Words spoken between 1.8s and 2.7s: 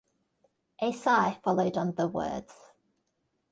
the words.